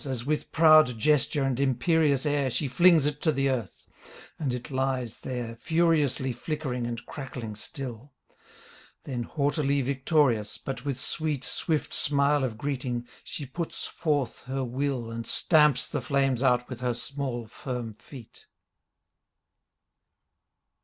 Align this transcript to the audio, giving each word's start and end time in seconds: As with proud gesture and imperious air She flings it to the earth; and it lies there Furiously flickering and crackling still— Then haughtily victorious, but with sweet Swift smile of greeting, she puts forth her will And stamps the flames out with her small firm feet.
As 0.03 0.25
with 0.25 0.51
proud 0.51 0.97
gesture 0.97 1.43
and 1.43 1.59
imperious 1.59 2.25
air 2.25 2.49
She 2.49 2.67
flings 2.67 3.05
it 3.05 3.21
to 3.21 3.31
the 3.31 3.51
earth; 3.51 3.85
and 4.39 4.51
it 4.51 4.71
lies 4.71 5.19
there 5.19 5.55
Furiously 5.57 6.33
flickering 6.33 6.87
and 6.87 7.05
crackling 7.05 7.53
still— 7.53 8.11
Then 9.03 9.21
haughtily 9.21 9.83
victorious, 9.83 10.57
but 10.57 10.83
with 10.85 10.99
sweet 10.99 11.43
Swift 11.43 11.93
smile 11.93 12.43
of 12.43 12.57
greeting, 12.57 13.07
she 13.23 13.45
puts 13.45 13.85
forth 13.85 14.41
her 14.47 14.63
will 14.65 15.11
And 15.11 15.27
stamps 15.27 15.87
the 15.87 16.01
flames 16.01 16.41
out 16.41 16.67
with 16.67 16.79
her 16.79 16.95
small 16.95 17.45
firm 17.45 17.93
feet. 17.93 18.47